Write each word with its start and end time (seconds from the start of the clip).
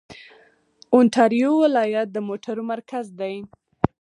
اونټاریو 0.95 1.51
ولایت 1.63 2.07
د 2.11 2.17
موټرو 2.27 2.63
مرکز 2.71 3.05
دی. 3.19 3.35